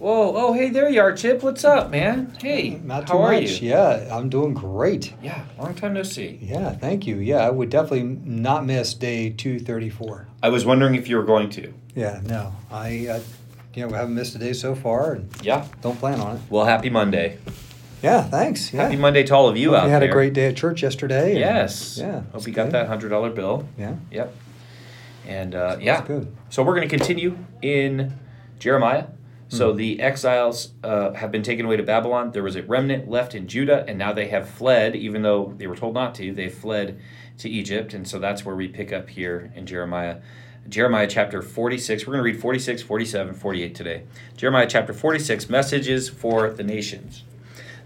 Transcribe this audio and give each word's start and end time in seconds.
Whoa, 0.00 0.32
oh, 0.34 0.52
hey, 0.54 0.70
there 0.70 0.88
you 0.88 0.98
are, 1.02 1.12
Chip. 1.12 1.42
What's 1.42 1.62
up, 1.62 1.90
man? 1.90 2.34
Hey, 2.40 2.80
Not 2.82 3.06
too 3.06 3.12
how 3.12 3.18
are 3.22 3.32
much. 3.32 3.60
you? 3.60 3.68
Yeah, 3.68 4.08
I'm 4.10 4.30
doing 4.30 4.54
great. 4.54 5.12
Yeah, 5.22 5.44
long 5.58 5.74
time 5.74 5.92
no 5.92 6.02
see. 6.04 6.38
Yeah, 6.40 6.70
thank 6.72 7.06
you. 7.06 7.16
Yeah, 7.16 7.46
I 7.46 7.50
would 7.50 7.68
definitely 7.68 8.04
not 8.04 8.64
miss 8.64 8.94
day 8.94 9.28
234. 9.28 10.26
I 10.42 10.48
was 10.48 10.64
wondering 10.64 10.94
if 10.94 11.06
you 11.06 11.18
were 11.18 11.22
going 11.22 11.50
to. 11.50 11.74
Yeah, 11.94 12.22
no, 12.24 12.54
I, 12.72 13.08
uh, 13.08 13.20
you 13.74 13.82
know, 13.82 13.88
we 13.88 13.92
haven't 13.92 14.14
missed 14.14 14.34
a 14.34 14.38
day 14.38 14.54
so 14.54 14.74
far, 14.74 15.12
and 15.12 15.28
Yeah. 15.42 15.66
don't 15.82 15.98
plan 15.98 16.18
on 16.18 16.36
it. 16.36 16.42
Well, 16.48 16.64
happy 16.64 16.88
Monday. 16.88 17.36
Yeah, 18.02 18.22
thanks. 18.22 18.72
Yeah, 18.72 18.84
Happy 18.84 18.96
Monday 18.96 19.22
to 19.24 19.34
all 19.34 19.50
of 19.50 19.58
you 19.58 19.70
Hope 19.72 19.80
out 19.80 19.84
you 19.84 19.90
had 19.90 20.00
there. 20.00 20.08
a 20.08 20.12
great 20.12 20.32
day 20.32 20.46
at 20.46 20.56
church 20.56 20.82
yesterday. 20.82 21.32
and- 21.32 21.40
Yes. 21.40 21.98
Yeah. 22.00 22.20
Hope 22.32 22.36
it's 22.36 22.46
you 22.46 22.54
got 22.54 22.70
that 22.70 22.86
hundred 22.86 23.10
dollar 23.10 23.28
bill. 23.28 23.68
Yeah. 23.78 23.96
Yep. 24.10 24.34
And 25.28 25.54
uh, 25.54 25.76
yeah. 25.78 25.98
It's 25.98 26.06
good. 26.08 26.34
So 26.48 26.62
we're 26.62 26.74
going 26.76 26.88
to 26.88 26.96
continue 26.96 27.36
in 27.60 28.14
Jeremiah. 28.58 29.04
Hmm. 29.50 29.56
So 29.56 29.72
the 29.72 30.00
exiles 30.00 30.72
uh, 30.84 31.12
have 31.14 31.32
been 31.32 31.42
taken 31.42 31.66
away 31.66 31.76
to 31.76 31.82
Babylon. 31.82 32.30
There 32.30 32.42
was 32.42 32.56
a 32.56 32.62
remnant 32.62 33.08
left 33.08 33.34
in 33.34 33.48
Judah, 33.48 33.84
and 33.88 33.98
now 33.98 34.12
they 34.12 34.28
have 34.28 34.48
fled, 34.48 34.94
even 34.94 35.22
though 35.22 35.54
they 35.56 35.66
were 35.66 35.76
told 35.76 35.94
not 35.94 36.14
to. 36.16 36.32
They 36.32 36.48
fled 36.48 37.00
to 37.38 37.48
Egypt, 37.48 37.94
and 37.94 38.06
so 38.06 38.18
that's 38.18 38.44
where 38.44 38.56
we 38.56 38.68
pick 38.68 38.92
up 38.92 39.10
here 39.10 39.52
in 39.54 39.66
Jeremiah. 39.66 40.18
Jeremiah 40.68 41.08
chapter 41.08 41.42
46. 41.42 42.06
We're 42.06 42.12
going 42.12 42.24
to 42.24 42.32
read 42.32 42.40
46, 42.40 42.82
47, 42.82 43.34
48 43.34 43.74
today. 43.74 44.02
Jeremiah 44.36 44.66
chapter 44.68 44.92
46 44.92 45.48
Messages 45.48 46.08
for 46.08 46.50
the 46.50 46.62
Nations. 46.62 47.24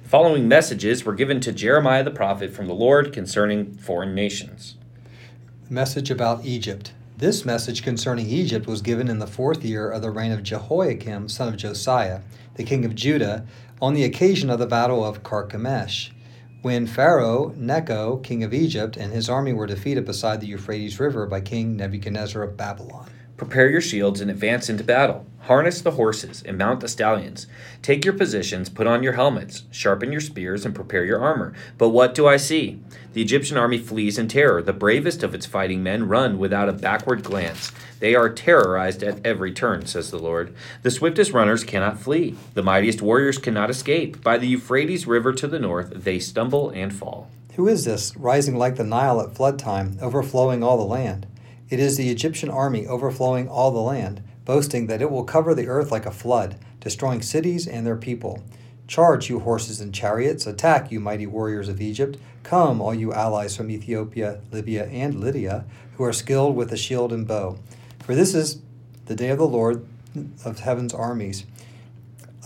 The 0.03 0.09
following 0.09 0.49
messages 0.49 1.05
were 1.05 1.15
given 1.15 1.41
to 1.41 1.53
Jeremiah 1.53 2.05
the 2.05 2.11
prophet 2.11 2.53
from 2.53 2.67
the 2.67 2.75
Lord 2.75 3.13
concerning 3.13 3.75
foreign 3.75 4.15
nations. 4.15 4.77
Message 5.71 6.11
about 6.11 6.45
Egypt. 6.45 6.93
This 7.25 7.47
message 7.47 7.83
concerning 7.83 8.29
Egypt 8.29 8.67
was 8.67 8.83
given 8.83 9.09
in 9.09 9.19
the 9.19 9.27
fourth 9.27 9.65
year 9.65 9.91
of 9.91 10.03
the 10.03 10.11
reign 10.11 10.31
of 10.31 10.43
Jehoiakim, 10.43 11.31
son 11.31 11.49
of 11.49 11.57
Josiah, 11.57 12.21
the 12.57 12.65
king 12.65 12.85
of 12.85 12.95
Judah, 12.95 13.47
on 13.81 13.95
the 13.95 14.05
occasion 14.05 14.51
of 14.51 14.59
the 14.59 14.67
battle 14.67 15.03
of 15.03 15.23
Carchemish, 15.23 16.13
when 16.61 16.87
Pharaoh 16.87 17.55
Necho, 17.57 18.19
king 18.19 18.45
of 18.45 18.53
Egypt, 18.53 18.99
and 18.99 19.11
his 19.11 19.31
army 19.31 19.55
were 19.55 19.67
defeated 19.67 20.05
beside 20.05 20.43
the 20.43 20.49
Euphrates 20.49 21.01
River 21.01 21.25
by 21.25 21.41
King 21.41 21.79
Nebuchadnezzar 21.79 22.43
of 22.43 22.59
Babylon. 22.59 23.09
Prepare 23.37 23.69
your 23.69 23.81
shields 23.81 24.21
and 24.21 24.31
advance 24.31 24.71
into 24.71 24.85
battle. 24.85 25.27
Harness 25.41 25.83
the 25.83 25.91
horses 25.91 26.43
and 26.47 26.57
mount 26.57 26.81
the 26.81 26.89
stallions. 26.89 27.47
Take 27.83 28.05
your 28.05 28.15
positions, 28.15 28.71
put 28.71 28.87
on 28.87 29.03
your 29.03 29.15
helmets, 29.15 29.65
sharpen 29.71 30.13
your 30.13 30.21
spears, 30.21 30.65
and 30.65 30.75
prepare 30.75 31.05
your 31.05 31.21
armor. 31.21 31.53
But 31.77 31.91
what 31.91 32.15
do 32.15 32.27
I 32.27 32.39
see? 32.39 32.81
The 33.13 33.21
Egyptian 33.21 33.59
army 33.59 33.79
flees 33.79 34.19
in 34.19 34.29
terror. 34.29 34.63
The 34.63 34.73
bravest 34.73 35.23
of 35.23 35.35
its 35.35 35.47
fighting 35.47 35.83
men 35.83 36.09
run 36.09 36.39
without 36.39 36.69
a 36.69 36.73
backward 36.73 37.25
glance. 37.25 37.73
They 37.99 38.15
are 38.15 38.31
terrorized 38.31 39.03
at 39.03 39.25
every 39.27 39.53
turn, 39.53 39.85
says 39.87 40.11
the 40.11 40.19
Lord. 40.19 40.55
The 40.83 40.91
swiftest 40.91 41.33
runners 41.33 41.65
cannot 41.65 41.99
flee. 41.99 42.37
The 42.55 42.63
mightiest 42.63 43.03
warriors 43.03 43.39
cannot 43.39 43.69
escape. 43.69 44.23
By 44.23 44.39
the 44.39 44.49
Euphrates 44.49 45.07
River 45.07 45.33
to 45.35 45.49
the 45.49 45.59
north, 45.59 45.93
they 45.95 46.21
stumble 46.21 46.71
and 46.71 46.95
fall. 46.95 47.29
Who 47.57 47.69
is 47.69 47.85
this, 47.85 48.17
rising 48.17 48.57
like 48.57 48.77
the 48.77 48.85
Nile 48.85 49.21
at 49.21 49.35
flood 49.35 49.59
time, 49.59 49.99
overflowing 50.01 50.63
all 50.63 50.77
the 50.77 50.85
land? 50.85 51.27
It 51.75 51.81
is 51.81 51.97
the 51.97 52.09
Egyptian 52.09 52.51
army 52.51 52.87
overflowing 52.87 53.49
all 53.49 53.73
the 53.73 53.81
land, 53.81 54.23
boasting 54.45 54.87
that 54.87 55.03
it 55.03 55.11
will 55.11 55.25
cover 55.25 55.57
the 55.57 55.67
earth 55.67 55.91
like 55.91 56.07
a 56.07 56.13
flood, 56.13 56.55
destroying 56.79 57.21
cities 57.21 57.67
and 57.67 57.85
their 57.85 57.97
people. 57.97 58.45
Charge, 58.87 59.29
you 59.29 59.41
horses 59.41 59.81
and 59.81 59.93
chariots, 59.93 60.47
attack, 60.47 60.93
you 60.93 61.01
mighty 61.01 61.27
warriors 61.27 61.69
of 61.69 61.81
Egypt. 61.81 62.17
Come, 62.45 62.81
all 62.81 62.95
you 62.95 63.13
allies 63.13 63.57
from 63.57 63.73
Ethiopia, 63.73 64.41
Libya, 64.53 64.87
and 64.87 65.19
Lydia, 65.19 65.65
who 65.97 66.05
are 66.05 66.13
skilled 66.13 66.55
with 66.55 66.71
the 66.71 66.77
shield 66.77 67.13
and 67.13 67.27
bow. 67.27 67.59
For 68.05 68.15
this 68.15 68.37
is 68.37 68.61
the 69.07 69.17
day 69.17 69.31
of 69.31 69.39
the 69.39 69.49
Lord 69.49 69.85
of 70.45 70.61
heaven's 70.61 70.95
armies, 70.95 71.45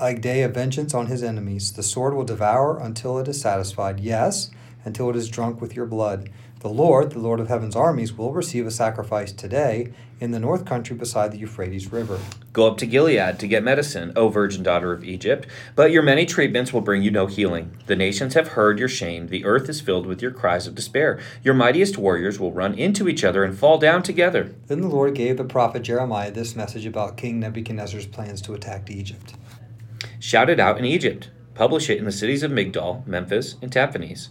a 0.01 0.15
day 0.15 0.41
of 0.41 0.55
vengeance 0.55 0.95
on 0.95 1.09
his 1.09 1.23
enemies. 1.23 1.73
The 1.73 1.83
sword 1.83 2.15
will 2.15 2.25
devour 2.25 2.79
until 2.79 3.19
it 3.19 3.29
is 3.29 3.39
satisfied, 3.39 4.01
yes, 4.01 4.51
until 4.87 5.11
it 5.11 5.17
is 5.17 5.29
drunk 5.29 5.61
with 5.61 5.77
your 5.77 5.84
blood. 5.84 6.31
The 6.61 6.69
Lord, 6.69 7.13
the 7.13 7.21
Lord 7.21 7.39
of 7.39 7.47
heaven's 7.47 7.77
armies, 7.77 8.13
will 8.13 8.33
receive 8.33 8.67
a 8.67 8.73
sacrifice 8.73 9.31
today 9.31 9.93
in 10.19 10.33
the 10.33 10.41
north 10.41 10.65
country 10.65 10.97
beside 10.97 11.31
the 11.31 11.39
Euphrates 11.39 11.93
River. 11.93 12.19
Go 12.53 12.67
up 12.67 12.79
to 12.79 12.87
Gilead 12.87 13.39
to 13.39 13.47
get 13.47 13.63
medicine, 13.63 14.13
O 14.17 14.29
virgin 14.29 14.65
daughter 14.65 14.93
of 14.93 15.05
Egypt, 15.05 15.47
but 15.77 15.93
your 15.93 16.03
many 16.03 16.27
treatments 16.27 16.73
will 16.73 16.81
bring 16.81 17.01
you 17.03 17.13
no 17.13 17.27
healing. 17.27 17.79
The 17.87 17.95
nations 17.95 18.35
have 18.35 18.49
heard 18.49 18.81
your 18.81 18.89
shame. 18.89 19.29
The 19.29 19.45
earth 19.45 19.69
is 19.69 19.81
filled 19.81 20.05
with 20.05 20.21
your 20.21 20.33
cries 20.33 20.67
of 20.67 20.75
despair. 20.75 21.21
Your 21.45 21.55
mightiest 21.55 21.97
warriors 21.97 22.41
will 22.41 22.51
run 22.51 22.75
into 22.75 23.09
each 23.09 23.23
other 23.23 23.45
and 23.45 23.57
fall 23.57 23.79
down 23.79 24.03
together. 24.03 24.53
Then 24.67 24.81
the 24.81 24.89
Lord 24.89 25.15
gave 25.15 25.37
the 25.37 25.45
prophet 25.45 25.83
Jeremiah 25.83 26.33
this 26.33 26.57
message 26.57 26.87
about 26.87 27.17
King 27.17 27.39
Nebuchadnezzar's 27.39 28.07
plans 28.07 28.43
to 28.43 28.55
attack 28.55 28.91
Egypt. 28.91 29.35
Shout 30.19 30.51
it 30.51 30.59
out 30.59 30.77
in 30.77 30.85
Egypt. 30.85 31.31
Publish 31.55 31.89
it 31.89 31.99
in 31.99 32.05
the 32.05 32.11
cities 32.11 32.43
of 32.43 32.51
Migdol, 32.51 33.07
Memphis, 33.07 33.55
and 33.63 33.71
Tahpanhes. 33.71 34.31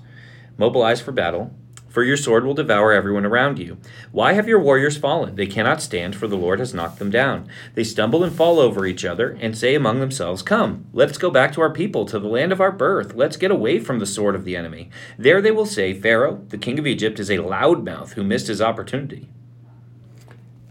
Mobilize 0.58 1.00
for 1.00 1.14
battle, 1.14 1.54
for 1.98 2.04
your 2.04 2.16
sword 2.16 2.46
will 2.46 2.54
devour 2.54 2.92
everyone 2.92 3.26
around 3.26 3.58
you. 3.58 3.76
Why 4.12 4.34
have 4.34 4.48
your 4.48 4.60
warriors 4.60 4.96
fallen? 4.98 5.36
They 5.36 5.48
cannot 5.48 5.82
stand, 5.82 6.16
for 6.16 6.28
the 6.28 6.38
Lord 6.38 6.60
has 6.60 6.72
knocked 6.72 7.00
them 7.00 7.10
down. 7.10 7.50
They 7.74 7.84
stumble 7.84 8.24
and 8.24 8.32
fall 8.32 8.60
over 8.60 8.86
each 8.86 9.04
other, 9.04 9.36
and 9.42 9.58
say 9.58 9.74
among 9.74 10.00
themselves, 10.00 10.44
Come, 10.44 10.86
let's 10.94 11.18
go 11.18 11.32
back 11.32 11.54
to 11.54 11.62
our 11.62 11.74
people, 11.74 12.06
to 12.06 12.20
the 12.20 12.28
land 12.28 12.52
of 12.52 12.62
our 12.62 12.72
birth. 12.72 13.16
Let's 13.16 13.36
get 13.36 13.50
away 13.50 13.80
from 13.80 13.98
the 13.98 14.06
sword 14.06 14.36
of 14.36 14.46
the 14.46 14.56
enemy. 14.56 14.92
There 15.18 15.42
they 15.42 15.50
will 15.50 15.66
say, 15.66 15.92
Pharaoh, 15.92 16.46
the 16.50 16.60
king 16.60 16.78
of 16.78 16.86
Egypt, 16.86 17.20
is 17.20 17.32
a 17.32 17.38
loudmouth 17.38 18.14
who 18.14 18.24
missed 18.24 18.46
his 18.46 18.62
opportunity. 18.62 19.28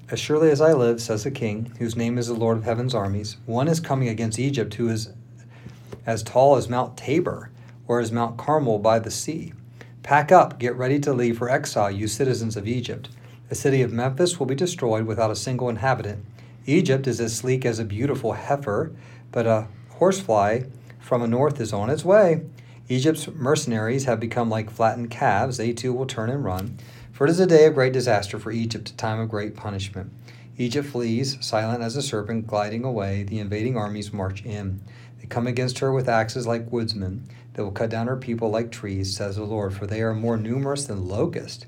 As 0.09 0.21
surely 0.21 0.53
as 0.53 0.61
I 0.61 0.75
live, 0.75 1.03
says 1.03 1.25
the 1.25 1.33
king, 1.33 1.73
whose 1.81 1.97
name 1.97 2.19
is 2.19 2.29
the 2.29 2.35
Lord 2.35 2.59
of 2.59 2.63
heaven's 2.63 2.95
armies, 2.95 3.37
one 3.47 3.67
is 3.67 3.81
coming 3.81 4.07
against 4.07 4.39
Egypt 4.39 4.75
who 4.75 4.89
is 4.89 5.13
as 6.07 6.23
tall 6.23 6.55
as 6.55 6.69
Mount 6.69 6.97
Tabor 6.97 7.51
or 7.89 7.99
as 7.99 8.13
Mount 8.13 8.37
Carmel 8.37 8.79
by 8.79 9.01
the 9.01 9.11
sea. 9.11 9.55
Pack 10.07 10.31
up, 10.31 10.61
get 10.61 10.77
ready 10.77 11.01
to 11.01 11.13
leave 11.13 11.37
for 11.37 11.51
exile, 11.51 11.91
you 11.91 12.07
citizens 12.07 12.57
of 12.57 12.69
Egypt. 12.69 13.09
The 13.49 13.57
city 13.57 13.83
of 13.83 13.93
Memphis 13.93 14.39
will 14.39 14.47
be 14.47 14.55
destroyed 14.55 15.05
without 15.05 15.33
a 15.33 15.35
single 15.35 15.69
inhabitant. 15.69 16.25
Egypt 16.65 17.09
is 17.09 17.21
as 17.21 17.37
sleek 17.37 17.67
as 17.67 17.81
a 17.81 17.85
beautiful 17.85 18.35
heifer, 18.35 18.93
but 19.33 19.49
a 19.49 19.67
horsefly 19.99 20.61
from 21.01 21.23
the 21.23 21.27
north 21.27 21.61
is 21.61 21.73
on 21.73 21.91
its 21.91 22.05
way. 22.05 22.43
Egypt's 22.89 23.27
mercenaries 23.27 24.05
have 24.05 24.21
become 24.21 24.49
like 24.49 24.71
flattened 24.71 25.11
calves, 25.11 25.57
they 25.57 25.73
too 25.73 25.93
will 25.93 26.07
turn 26.07 26.31
and 26.31 26.45
run. 26.45 26.79
For 27.11 27.27
it 27.27 27.31
is 27.31 27.41
a 27.41 27.47
day 27.47 27.67
of 27.67 27.75
great 27.75 27.93
disaster 27.93 28.39
for 28.39 28.53
Egypt, 28.53 28.91
a 28.91 28.97
time 28.97 29.19
of 29.19 29.29
great 29.29 29.57
punishment. 29.57 30.13
Egypt 30.57 30.87
flees, 30.87 31.37
silent 31.41 31.83
as 31.83 31.97
a 31.97 32.03
serpent 32.03 32.47
gliding 32.47 32.85
away. 32.85 33.25
The 33.25 33.41
invading 33.41 33.77
armies 33.77 34.13
march 34.13 34.45
in. 34.45 34.81
They 35.21 35.27
come 35.27 35.47
against 35.47 35.79
her 35.81 35.93
with 35.93 36.09
axes 36.09 36.47
like 36.47 36.71
woodsmen. 36.73 37.29
They 37.55 37.63
will 37.63 37.71
cut 37.71 37.91
down 37.91 38.07
her 38.07 38.17
people 38.17 38.51
like 38.51 38.71
trees, 38.71 39.17
says 39.17 39.37
the 39.37 39.45
Lord, 39.45 39.75
for 39.75 39.87
they 39.87 40.03
are 40.03 40.15
more 40.15 40.37
numerous 40.37 40.85
than 40.85 41.09
locusts. 41.09 41.65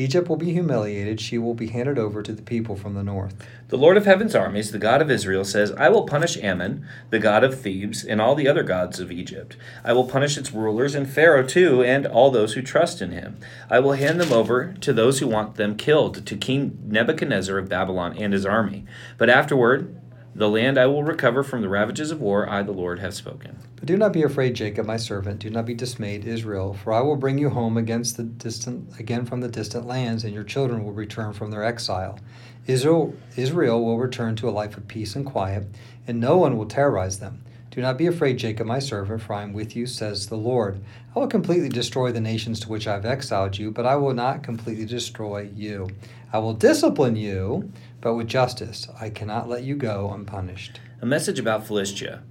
Egypt 0.00 0.28
will 0.28 0.36
be 0.36 0.52
humiliated. 0.52 1.20
She 1.20 1.38
will 1.38 1.54
be 1.54 1.66
handed 1.66 1.98
over 1.98 2.22
to 2.22 2.32
the 2.32 2.42
people 2.42 2.76
from 2.76 2.94
the 2.94 3.02
north. 3.02 3.34
The 3.66 3.76
Lord 3.76 3.96
of 3.96 4.06
heaven's 4.06 4.34
armies, 4.34 4.70
the 4.70 4.78
God 4.78 5.02
of 5.02 5.10
Israel, 5.10 5.44
says, 5.44 5.72
I 5.72 5.88
will 5.88 6.06
punish 6.06 6.38
Amon, 6.40 6.86
the 7.10 7.18
god 7.18 7.42
of 7.42 7.60
Thebes, 7.60 8.04
and 8.04 8.20
all 8.20 8.36
the 8.36 8.46
other 8.46 8.62
gods 8.62 9.00
of 9.00 9.10
Egypt. 9.10 9.56
I 9.84 9.92
will 9.92 10.06
punish 10.06 10.38
its 10.38 10.52
rulers, 10.52 10.94
and 10.94 11.10
Pharaoh 11.10 11.44
too, 11.44 11.82
and 11.82 12.06
all 12.06 12.30
those 12.30 12.54
who 12.54 12.62
trust 12.62 13.02
in 13.02 13.10
him. 13.10 13.38
I 13.68 13.80
will 13.80 13.92
hand 13.92 14.20
them 14.20 14.32
over 14.32 14.72
to 14.80 14.92
those 14.92 15.18
who 15.18 15.26
want 15.26 15.56
them 15.56 15.76
killed, 15.76 16.24
to 16.24 16.36
King 16.36 16.78
Nebuchadnezzar 16.86 17.58
of 17.58 17.68
Babylon 17.68 18.16
and 18.16 18.32
his 18.32 18.46
army. 18.46 18.84
But 19.18 19.28
afterward, 19.28 20.00
the 20.38 20.48
land 20.48 20.78
I 20.78 20.86
will 20.86 21.02
recover 21.02 21.42
from 21.42 21.62
the 21.62 21.68
ravages 21.68 22.12
of 22.12 22.20
war, 22.20 22.48
I, 22.48 22.62
the 22.62 22.70
Lord, 22.70 23.00
have 23.00 23.12
spoken. 23.12 23.58
But 23.74 23.86
do 23.86 23.96
not 23.96 24.12
be 24.12 24.22
afraid, 24.22 24.54
Jacob, 24.54 24.86
my 24.86 24.96
servant. 24.96 25.40
Do 25.40 25.50
not 25.50 25.66
be 25.66 25.74
dismayed, 25.74 26.24
Israel, 26.24 26.74
for 26.74 26.92
I 26.92 27.00
will 27.00 27.16
bring 27.16 27.38
you 27.38 27.50
home 27.50 27.76
against 27.76 28.16
the 28.16 28.22
distant 28.22 29.00
again 29.00 29.26
from 29.26 29.40
the 29.40 29.48
distant 29.48 29.84
lands, 29.84 30.22
and 30.22 30.32
your 30.32 30.44
children 30.44 30.84
will 30.84 30.92
return 30.92 31.32
from 31.32 31.50
their 31.50 31.64
exile. 31.64 32.20
Israel, 32.68 33.14
Israel 33.36 33.84
will 33.84 33.98
return 33.98 34.36
to 34.36 34.48
a 34.48 34.50
life 34.50 34.76
of 34.76 34.86
peace 34.86 35.16
and 35.16 35.26
quiet, 35.26 35.66
and 36.06 36.20
no 36.20 36.36
one 36.36 36.56
will 36.56 36.66
terrorize 36.66 37.18
them. 37.18 37.42
Do 37.70 37.82
not 37.82 37.98
be 37.98 38.06
afraid, 38.06 38.38
Jacob, 38.38 38.66
my 38.66 38.78
servant, 38.78 39.22
for 39.22 39.34
I 39.34 39.42
am 39.42 39.52
with 39.52 39.76
you, 39.76 39.86
says 39.86 40.26
the 40.26 40.36
Lord. 40.36 40.80
I 41.14 41.18
will 41.18 41.28
completely 41.28 41.68
destroy 41.68 42.12
the 42.12 42.20
nations 42.20 42.60
to 42.60 42.68
which 42.68 42.86
I 42.86 42.94
have 42.94 43.04
exiled 43.04 43.58
you, 43.58 43.70
but 43.70 43.86
I 43.86 43.96
will 43.96 44.14
not 44.14 44.42
completely 44.42 44.86
destroy 44.86 45.50
you. 45.54 45.90
I 46.32 46.38
will 46.38 46.54
discipline 46.54 47.16
you, 47.16 47.70
but 48.00 48.14
with 48.14 48.26
justice. 48.26 48.88
I 49.00 49.10
cannot 49.10 49.48
let 49.48 49.64
you 49.64 49.76
go 49.76 50.10
unpunished. 50.12 50.80
A 51.02 51.06
message 51.06 51.38
about 51.38 51.66
Philistia. 51.66 52.22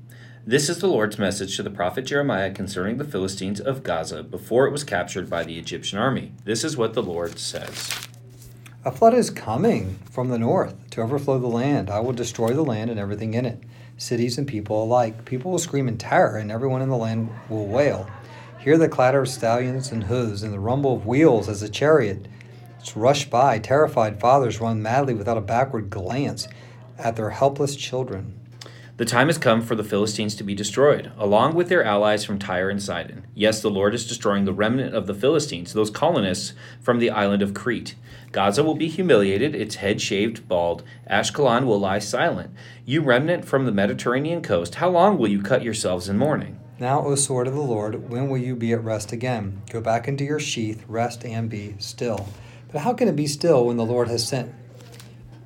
This 0.45 0.69
is 0.69 0.80
the 0.80 0.88
Lord's 0.88 1.19
message 1.19 1.57
to 1.57 1.63
the 1.63 1.69
prophet 1.69 2.06
Jeremiah 2.06 2.51
concerning 2.51 2.98
the 2.98 3.04
Philistines 3.04 3.60
of 3.60 3.84
Gaza 3.84 4.24
before 4.24 4.66
it 4.66 4.72
was 4.72 4.86
captured 4.86 5.30
by 5.30 5.44
the 5.44 5.60
Egyptian 5.60 6.00
army. 6.00 6.31
This 6.45 6.63
is 6.63 6.78
what 6.78 6.94
the 6.94 7.04
Lord 7.04 7.38
says. 7.38 7.89
A 8.86 8.92
flood 8.92 9.13
is 9.13 9.30
coming 9.30 10.00
from 10.10 10.30
the 10.30 10.39
north 10.39 10.89
to 10.92 11.01
overflow 11.01 11.38
the 11.38 11.48
land. 11.48 11.89
I 11.89 12.00
will 12.00 12.13
destroy 12.13 12.54
the 12.54 12.63
land 12.63 12.89
and 12.89 12.98
everything 12.98 13.34
in 13.34 13.45
it, 13.45 13.62
cities 13.97 14.38
and 14.38 14.47
people 14.47 14.83
alike. 14.83 15.25
People 15.25 15.51
will 15.51 15.59
scream 15.59 15.88
in 15.88 15.97
terror, 15.97 16.38
and 16.38 16.51
everyone 16.51 16.81
in 16.81 16.89
the 16.89 16.95
land 16.95 17.29
will 17.49 17.67
wail. 17.67 18.09
Hear 18.59 18.77
the 18.77 18.89
clatter 18.89 19.21
of 19.21 19.29
stallions 19.29 19.91
and 19.91 20.03
hooves, 20.03 20.44
and 20.44 20.53
the 20.53 20.59
rumble 20.59 20.95
of 20.95 21.05
wheels 21.05 21.49
as 21.49 21.61
the 21.61 21.69
chariot 21.69 22.27
rush 22.95 23.29
by. 23.29 23.59
Terrified 23.59 24.19
fathers 24.19 24.61
run 24.61 24.81
madly 24.81 25.13
without 25.13 25.38
a 25.38 25.41
backward 25.41 25.89
glance 25.89 26.47
at 26.97 27.15
their 27.15 27.31
helpless 27.31 27.75
children. 27.75 28.39
The 28.97 29.05
time 29.05 29.27
has 29.27 29.38
come 29.38 29.61
for 29.61 29.75
the 29.75 29.83
Philistines 29.83 30.33
to 30.35 30.44
be 30.44 30.55
destroyed, 30.55 31.11
along 31.19 31.53
with 31.53 31.69
their 31.69 31.83
allies 31.83 32.25
from 32.25 32.39
Tyre 32.39 32.67
and 32.67 32.81
Sidon. 32.81 33.27
Yes, 33.35 33.61
the 33.61 33.69
Lord 33.69 33.94
is 33.94 34.07
destroying 34.07 34.45
the 34.45 34.53
remnant 34.53 34.95
of 34.95 35.05
the 35.05 35.13
Philistines, 35.13 35.73
those 35.73 35.91
colonists 35.91 36.53
from 36.81 36.97
the 36.97 37.11
island 37.11 37.44
of 37.44 37.53
Crete. 37.53 37.94
Gaza 38.31 38.63
will 38.63 38.73
be 38.73 38.88
humiliated, 38.88 39.53
its 39.53 39.75
head 39.75 40.01
shaved 40.01 40.47
bald. 40.47 40.81
Ashkelon 41.07 41.67
will 41.67 41.79
lie 41.79 41.99
silent. 41.99 42.49
You 42.85 43.01
remnant 43.01 43.45
from 43.45 43.65
the 43.65 43.71
Mediterranean 43.71 44.41
coast, 44.41 44.75
how 44.75 44.89
long 44.89 45.19
will 45.19 45.27
you 45.27 45.43
cut 45.43 45.61
yourselves 45.61 46.09
in 46.09 46.17
mourning? 46.17 46.59
Now, 46.79 47.05
O 47.05 47.13
sword 47.13 47.45
of 47.45 47.53
the 47.53 47.61
Lord, 47.61 48.09
when 48.09 48.29
will 48.29 48.39
you 48.39 48.55
be 48.55 48.73
at 48.73 48.83
rest 48.83 49.11
again? 49.11 49.61
Go 49.69 49.79
back 49.79 50.07
into 50.07 50.23
your 50.23 50.39
sheath, 50.39 50.83
rest 50.88 51.23
and 51.23 51.51
be 51.51 51.75
still. 51.77 52.27
But 52.71 52.81
how 52.81 52.93
can 52.93 53.07
it 53.07 53.15
be 53.15 53.27
still 53.27 53.67
when 53.67 53.77
the 53.77 53.85
Lord 53.85 54.07
has 54.07 54.27
sent 54.27 54.55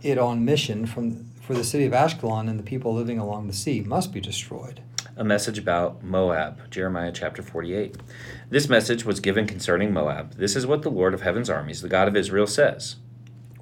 it 0.01 0.18
on 0.18 0.45
mission 0.45 0.86
from 0.86 1.31
for 1.51 1.57
the 1.57 1.63
city 1.65 1.83
of 1.83 1.92
Ashkelon 1.92 2.50
and 2.50 2.57
the 2.57 2.63
people 2.63 2.94
living 2.94 3.19
along 3.19 3.48
the 3.48 3.53
sea 3.53 3.81
must 3.81 4.13
be 4.13 4.21
destroyed? 4.21 4.81
A 5.18 5.24
message 5.25 5.57
about 5.57 6.01
Moab, 6.01 6.71
Jeremiah 6.71 7.12
chapter 7.13 7.44
48. 7.44 7.98
This 8.50 8.69
message 8.69 9.03
was 9.03 9.19
given 9.19 9.45
concerning 9.45 9.92
Moab. 9.92 10.36
This 10.36 10.56
is 10.56 10.65
what 10.65 10.81
the 10.81 10.89
Lord 10.89 11.13
of 11.13 11.24
heaven's 11.24 11.50
armies, 11.50 11.81
the 11.81 11.89
God 11.89 12.07
of 12.07 12.15
Israel, 12.15 12.48
says. 12.48 12.95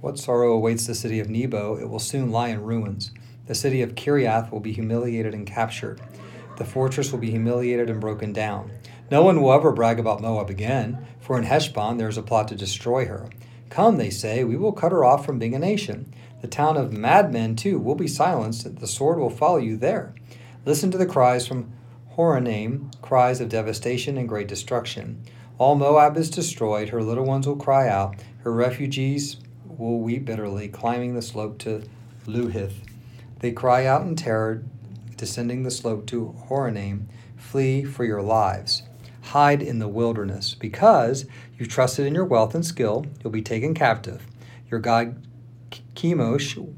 What 0.01 0.19
sorrow 0.19 0.53
awaits 0.53 0.85
the 0.85 0.93
city 0.93 1.19
of 1.19 1.31
Nebo? 1.31 1.77
It 1.77 1.89
will 1.89 1.97
soon 1.97 2.29
lie 2.29 2.49
in 2.49 2.61
ruins. 2.61 3.09
The 3.47 3.55
city 3.55 3.81
of 3.81 3.95
Kiriath 3.95 4.51
will 4.51 4.59
be 4.59 4.71
humiliated 4.71 5.33
and 5.33 5.47
captured. 5.47 5.99
The 6.57 6.65
fortress 6.65 7.11
will 7.11 7.17
be 7.17 7.31
humiliated 7.31 7.89
and 7.89 7.99
broken 7.99 8.33
down. 8.33 8.69
No 9.09 9.23
one 9.23 9.41
will 9.41 9.51
ever 9.51 9.71
brag 9.71 9.99
about 9.99 10.21
Moab 10.21 10.51
again, 10.51 11.07
for 11.19 11.39
in 11.39 11.43
Heshbon 11.43 11.97
there 11.97 12.07
is 12.09 12.17
a 12.17 12.21
plot 12.21 12.49
to 12.49 12.55
destroy 12.55 13.05
her. 13.05 13.27
Come, 13.71 13.97
they 13.97 14.11
say, 14.11 14.43
we 14.43 14.57
will 14.57 14.73
cut 14.73 14.91
her 14.91 15.03
off 15.03 15.25
from 15.25 15.39
being 15.39 15.55
a 15.55 15.59
nation. 15.59 16.13
The 16.41 16.47
town 16.47 16.77
of 16.77 16.93
madmen, 16.93 17.55
too, 17.55 17.79
will 17.79 17.95
be 17.95 18.07
silenced. 18.07 18.79
The 18.79 18.87
sword 18.87 19.19
will 19.19 19.29
follow 19.29 19.57
you 19.57 19.77
there. 19.77 20.13
Listen 20.65 20.91
to 20.91 20.97
the 20.97 21.05
cries 21.05 21.47
from 21.47 21.71
Horonaim, 22.15 22.91
cries 23.01 23.41
of 23.41 23.49
devastation 23.49 24.17
and 24.17 24.27
great 24.27 24.47
destruction. 24.47 25.23
All 25.57 25.75
Moab 25.75 26.17
is 26.17 26.29
destroyed. 26.29 26.89
Her 26.89 27.03
little 27.03 27.25
ones 27.25 27.47
will 27.47 27.55
cry 27.55 27.87
out. 27.89 28.15
Her 28.43 28.53
refugees 28.53 29.37
will 29.65 29.99
weep 29.99 30.25
bitterly, 30.25 30.67
climbing 30.69 31.15
the 31.15 31.21
slope 31.21 31.57
to 31.59 31.83
Luhith. 32.25 32.73
They 33.39 33.51
cry 33.51 33.85
out 33.85 34.03
in 34.03 34.15
terror, 34.15 34.63
descending 35.17 35.63
the 35.63 35.71
slope 35.71 36.05
to 36.07 36.35
Horonaim. 36.47 37.05
Flee 37.37 37.83
for 37.83 38.03
your 38.05 38.21
lives. 38.21 38.83
Hide 39.21 39.61
in 39.61 39.79
the 39.79 39.87
wilderness. 39.87 40.55
Because 40.55 41.25
you've 41.57 41.69
trusted 41.69 42.05
in 42.05 42.15
your 42.15 42.25
wealth 42.25 42.55
and 42.55 42.65
skill, 42.65 43.05
you'll 43.23 43.31
be 43.31 43.41
taken 43.41 43.73
captive. 43.73 44.25
Your 44.69 44.79
God 44.79 45.25
Chemosh, 45.95 46.73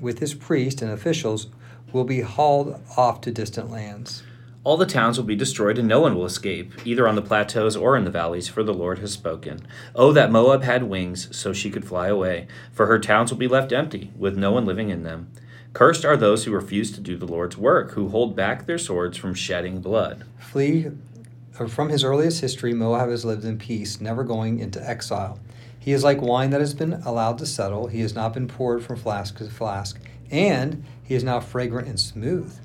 with 0.00 0.18
his 0.18 0.34
priest 0.34 0.82
and 0.82 0.90
officials, 0.90 1.48
will 1.92 2.04
be 2.04 2.20
hauled 2.20 2.80
off 2.96 3.20
to 3.22 3.30
distant 3.30 3.70
lands. 3.70 4.22
All 4.64 4.78
the 4.78 4.86
towns 4.86 5.18
will 5.18 5.26
be 5.26 5.36
destroyed, 5.36 5.78
and 5.78 5.86
no 5.86 6.00
one 6.00 6.14
will 6.14 6.24
escape, 6.24 6.72
either 6.86 7.06
on 7.06 7.16
the 7.16 7.22
plateaus 7.22 7.76
or 7.76 7.96
in 7.98 8.04
the 8.04 8.10
valleys, 8.10 8.48
for 8.48 8.62
the 8.62 8.72
Lord 8.72 8.98
has 9.00 9.12
spoken. 9.12 9.66
Oh, 9.94 10.10
that 10.12 10.32
Moab 10.32 10.62
had 10.62 10.84
wings, 10.84 11.36
so 11.36 11.52
she 11.52 11.70
could 11.70 11.86
fly 11.86 12.08
away, 12.08 12.46
for 12.72 12.86
her 12.86 12.98
towns 12.98 13.30
will 13.30 13.38
be 13.38 13.46
left 13.46 13.72
empty, 13.72 14.10
with 14.16 14.38
no 14.38 14.52
one 14.52 14.64
living 14.64 14.88
in 14.88 15.02
them. 15.02 15.30
Cursed 15.74 16.04
are 16.04 16.16
those 16.16 16.44
who 16.44 16.52
refuse 16.52 16.92
to 16.92 17.00
do 17.00 17.16
the 17.16 17.26
Lord's 17.26 17.58
work, 17.58 17.90
who 17.90 18.08
hold 18.08 18.34
back 18.34 18.64
their 18.64 18.78
swords 18.78 19.18
from 19.18 19.34
shedding 19.34 19.80
blood. 19.80 20.24
Flee 20.38 20.92
uh, 21.58 21.66
from 21.66 21.90
his 21.90 22.02
earliest 22.02 22.40
history, 22.40 22.72
Moab 22.72 23.10
has 23.10 23.24
lived 23.24 23.44
in 23.44 23.58
peace, 23.58 24.00
never 24.00 24.24
going 24.24 24.60
into 24.60 24.82
exile. 24.88 25.38
He 25.84 25.92
is 25.92 26.02
like 26.02 26.22
wine 26.22 26.48
that 26.48 26.62
has 26.62 26.72
been 26.72 26.94
allowed 27.04 27.36
to 27.36 27.46
settle. 27.46 27.88
He 27.88 28.00
has 28.00 28.14
not 28.14 28.32
been 28.32 28.48
poured 28.48 28.82
from 28.82 28.96
flask 28.96 29.36
to 29.36 29.50
flask, 29.50 30.00
and 30.30 30.82
he 31.02 31.14
is 31.14 31.22
now 31.22 31.40
fragrant 31.40 31.86
and 31.86 32.00
smooth. 32.00 32.58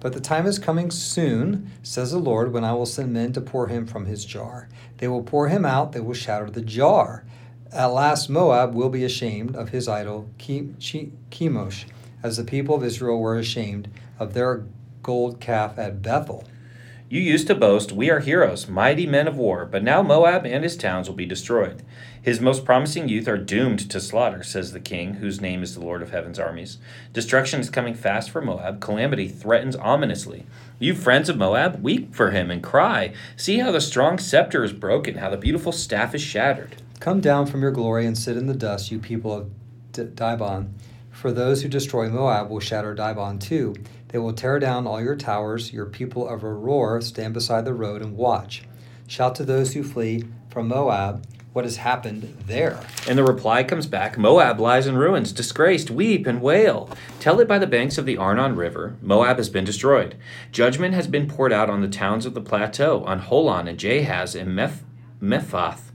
But 0.00 0.14
the 0.14 0.20
time 0.20 0.46
is 0.46 0.58
coming 0.58 0.90
soon, 0.90 1.70
says 1.82 2.12
the 2.12 2.18
Lord, 2.18 2.50
when 2.50 2.64
I 2.64 2.72
will 2.72 2.86
send 2.86 3.12
men 3.12 3.34
to 3.34 3.42
pour 3.42 3.66
him 3.66 3.86
from 3.86 4.06
his 4.06 4.24
jar. 4.24 4.70
They 4.96 5.06
will 5.06 5.22
pour 5.22 5.48
him 5.48 5.66
out, 5.66 5.92
they 5.92 6.00
will 6.00 6.14
shatter 6.14 6.48
the 6.48 6.62
jar. 6.62 7.26
At 7.70 7.92
last, 7.92 8.30
Moab 8.30 8.72
will 8.72 8.88
be 8.88 9.04
ashamed 9.04 9.54
of 9.54 9.68
his 9.68 9.86
idol, 9.86 10.30
Chemosh, 10.38 11.84
as 12.22 12.38
the 12.38 12.44
people 12.44 12.74
of 12.74 12.84
Israel 12.84 13.20
were 13.20 13.36
ashamed 13.36 13.90
of 14.18 14.32
their 14.32 14.64
gold 15.02 15.40
calf 15.40 15.78
at 15.78 16.00
Bethel. 16.00 16.48
You 17.12 17.20
used 17.20 17.46
to 17.48 17.54
boast, 17.54 17.92
We 17.92 18.08
are 18.08 18.20
heroes, 18.20 18.70
mighty 18.70 19.04
men 19.06 19.28
of 19.28 19.36
war, 19.36 19.66
but 19.66 19.82
now 19.82 20.00
Moab 20.00 20.46
and 20.46 20.64
his 20.64 20.78
towns 20.78 21.10
will 21.10 21.14
be 21.14 21.26
destroyed. 21.26 21.82
His 22.22 22.40
most 22.40 22.64
promising 22.64 23.06
youth 23.06 23.28
are 23.28 23.36
doomed 23.36 23.90
to 23.90 24.00
slaughter, 24.00 24.42
says 24.42 24.72
the 24.72 24.80
king, 24.80 25.16
whose 25.16 25.38
name 25.38 25.62
is 25.62 25.74
the 25.74 25.82
Lord 25.84 26.00
of 26.00 26.10
heaven's 26.10 26.38
armies. 26.38 26.78
Destruction 27.12 27.60
is 27.60 27.68
coming 27.68 27.92
fast 27.92 28.30
for 28.30 28.40
Moab. 28.40 28.80
Calamity 28.80 29.28
threatens 29.28 29.76
ominously. 29.76 30.46
You 30.78 30.94
friends 30.94 31.28
of 31.28 31.36
Moab, 31.36 31.82
weep 31.82 32.14
for 32.14 32.30
him 32.30 32.50
and 32.50 32.62
cry. 32.62 33.12
See 33.36 33.58
how 33.58 33.72
the 33.72 33.82
strong 33.82 34.16
scepter 34.16 34.64
is 34.64 34.72
broken, 34.72 35.16
how 35.16 35.28
the 35.28 35.36
beautiful 35.36 35.72
staff 35.72 36.14
is 36.14 36.22
shattered. 36.22 36.76
Come 36.98 37.20
down 37.20 37.44
from 37.44 37.60
your 37.60 37.72
glory 37.72 38.06
and 38.06 38.16
sit 38.16 38.38
in 38.38 38.46
the 38.46 38.54
dust, 38.54 38.90
you 38.90 38.98
people 38.98 39.34
of 39.34 39.50
D- 39.92 40.04
Dibon. 40.04 40.70
For 41.10 41.30
those 41.30 41.60
who 41.60 41.68
destroy 41.68 42.08
Moab 42.08 42.48
will 42.48 42.58
shatter 42.58 42.94
Dibon 42.94 43.38
too 43.38 43.74
they 44.12 44.18
will 44.18 44.34
tear 44.34 44.58
down 44.58 44.86
all 44.86 45.02
your 45.02 45.16
towers. 45.16 45.72
Your 45.72 45.86
people 45.86 46.28
of 46.28 46.42
Aroer 46.42 47.02
stand 47.02 47.34
beside 47.34 47.64
the 47.64 47.74
road 47.74 48.02
and 48.02 48.16
watch. 48.16 48.62
Shout 49.06 49.34
to 49.36 49.44
those 49.44 49.72
who 49.72 49.82
flee 49.82 50.24
from 50.50 50.68
Moab 50.68 51.26
what 51.52 51.64
has 51.64 51.76
happened 51.76 52.34
there. 52.46 52.80
And 53.06 53.18
the 53.18 53.24
reply 53.24 53.62
comes 53.64 53.86
back 53.86 54.16
Moab 54.16 54.58
lies 54.58 54.86
in 54.86 54.96
ruins, 54.96 55.32
disgraced, 55.32 55.90
weep 55.90 56.26
and 56.26 56.40
wail. 56.40 56.88
Tell 57.20 57.40
it 57.40 57.48
by 57.48 57.58
the 57.58 57.66
banks 57.66 57.98
of 57.98 58.06
the 58.06 58.16
Arnon 58.16 58.56
River 58.56 58.96
Moab 59.02 59.36
has 59.36 59.48
been 59.48 59.64
destroyed. 59.64 60.16
Judgment 60.50 60.94
has 60.94 61.06
been 61.06 61.28
poured 61.28 61.52
out 61.52 61.68
on 61.68 61.82
the 61.82 61.88
towns 61.88 62.24
of 62.24 62.34
the 62.34 62.40
plateau, 62.40 63.04
on 63.04 63.20
Holon 63.20 63.68
and 63.68 63.78
Jahaz 63.78 64.38
and 64.38 64.56
Meph- 64.56 64.84
Mephath, 65.20 65.92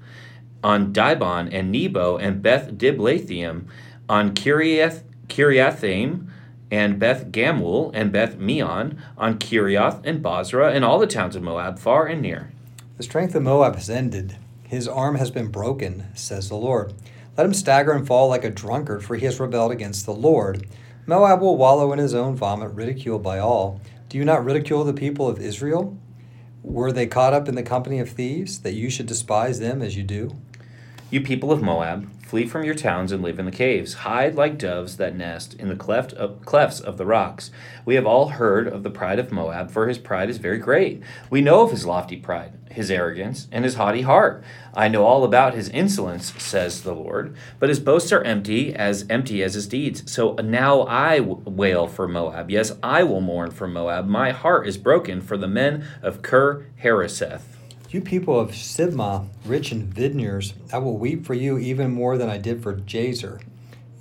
on 0.63 0.93
Dibon 0.93 1.49
and 1.51 1.71
Nebo 1.71 2.17
and 2.17 2.41
Beth 2.41 2.73
Diblathaim, 2.73 3.65
on 4.07 4.35
Kiriath, 4.35 5.03
Kiriathaim, 5.27 6.27
and 6.69 6.99
Beth 6.99 7.31
Gamul 7.31 7.91
and 7.93 8.11
Beth 8.11 8.37
Meon, 8.37 9.01
on 9.17 9.37
Kerioth 9.39 10.01
and 10.05 10.21
Bozrah, 10.21 10.73
and 10.73 10.83
all 10.83 10.99
the 10.99 11.07
towns 11.07 11.35
of 11.35 11.43
Moab, 11.43 11.79
far 11.79 12.07
and 12.07 12.21
near. 12.21 12.51
The 12.97 13.03
strength 13.03 13.35
of 13.35 13.43
Moab 13.43 13.75
has 13.75 13.89
ended. 13.89 14.37
His 14.63 14.87
arm 14.87 15.15
has 15.15 15.31
been 15.31 15.47
broken, 15.47 16.07
says 16.13 16.49
the 16.49 16.55
Lord. 16.55 16.93
Let 17.37 17.45
him 17.45 17.53
stagger 17.53 17.91
and 17.91 18.05
fall 18.05 18.27
like 18.27 18.43
a 18.43 18.49
drunkard, 18.49 19.03
for 19.03 19.15
he 19.15 19.25
has 19.25 19.39
rebelled 19.39 19.71
against 19.71 20.05
the 20.05 20.13
Lord. 20.13 20.67
Moab 21.05 21.39
will 21.39 21.55
wallow 21.55 21.93
in 21.93 21.99
his 21.99 22.13
own 22.13 22.35
vomit, 22.35 22.71
ridiculed 22.71 23.23
by 23.23 23.39
all. 23.39 23.79
Do 24.09 24.17
you 24.17 24.25
not 24.25 24.43
ridicule 24.43 24.83
the 24.83 24.93
people 24.93 25.27
of 25.29 25.39
Israel? 25.39 25.97
Were 26.63 26.91
they 26.91 27.07
caught 27.07 27.33
up 27.33 27.47
in 27.47 27.55
the 27.55 27.63
company 27.63 27.99
of 27.99 28.09
thieves, 28.09 28.59
that 28.59 28.73
you 28.73 28.89
should 28.89 29.05
despise 29.05 29.59
them 29.59 29.81
as 29.81 29.95
you 29.95 30.03
do? 30.03 30.35
You 31.09 31.21
people 31.21 31.53
of 31.53 31.61
Moab, 31.61 32.09
Flee 32.27 32.45
from 32.45 32.65
your 32.65 32.75
towns 32.75 33.13
and 33.13 33.23
live 33.23 33.39
in 33.39 33.45
the 33.45 33.51
caves. 33.53 33.93
Hide 33.93 34.35
like 34.35 34.57
doves 34.57 34.97
that 34.97 35.15
nest 35.15 35.53
in 35.53 35.69
the 35.69 35.77
cleft 35.77 36.11
of, 36.11 36.43
clefts 36.43 36.81
of 36.81 36.97
the 36.97 37.05
rocks. 37.05 37.51
We 37.85 37.95
have 37.95 38.05
all 38.05 38.27
heard 38.27 38.67
of 38.67 38.83
the 38.83 38.89
pride 38.89 39.17
of 39.17 39.31
Moab, 39.31 39.71
for 39.71 39.87
his 39.87 39.97
pride 39.97 40.29
is 40.29 40.37
very 40.37 40.57
great. 40.57 41.01
We 41.29 41.39
know 41.39 41.61
of 41.61 41.71
his 41.71 41.85
lofty 41.85 42.17
pride, 42.17 42.59
his 42.69 42.91
arrogance, 42.91 43.47
and 43.49 43.63
his 43.63 43.75
haughty 43.75 44.01
heart. 44.01 44.43
I 44.73 44.89
know 44.89 45.05
all 45.05 45.23
about 45.23 45.53
his 45.53 45.69
insolence, 45.69 46.33
says 46.37 46.83
the 46.83 46.93
Lord. 46.93 47.33
But 47.59 47.69
his 47.69 47.79
boasts 47.79 48.11
are 48.11 48.23
empty, 48.23 48.75
as 48.75 49.05
empty 49.09 49.41
as 49.41 49.53
his 49.53 49.67
deeds. 49.67 50.11
So 50.11 50.33
now 50.33 50.81
I 50.81 51.21
wail 51.21 51.87
for 51.87 52.09
Moab. 52.09 52.51
Yes, 52.51 52.73
I 52.83 53.03
will 53.03 53.21
mourn 53.21 53.51
for 53.51 53.69
Moab. 53.69 54.05
My 54.05 54.31
heart 54.31 54.67
is 54.67 54.77
broken 54.77 55.21
for 55.21 55.37
the 55.37 55.47
men 55.47 55.87
of 56.01 56.21
Kir 56.21 56.65
Hareseth. 56.83 57.56
You 57.89 58.01
people 58.01 58.37
of 58.37 58.51
Sibmah, 58.51 59.29
rich 59.45 59.71
in 59.71 59.85
vineyards, 59.85 60.53
I 60.73 60.77
will 60.77 60.97
weep 60.97 61.25
for 61.25 61.33
you 61.33 61.57
even 61.57 61.93
more 61.93 62.17
than 62.17 62.29
I 62.29 62.37
did 62.37 62.61
for 62.61 62.75
Jazer. 62.75 63.41